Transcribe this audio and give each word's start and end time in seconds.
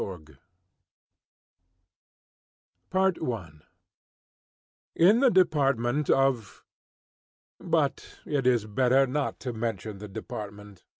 GOGOL 2.89 3.59
In 4.95 5.19
the 5.19 5.29
department 5.29 6.09
of, 6.09 6.63
but 7.59 8.17
it 8.25 8.47
is 8.47 8.65
better 8.65 9.05
not 9.05 9.39
to 9.41 9.53
mention 9.53 9.99
the 9.99 10.07
department. 10.07 10.83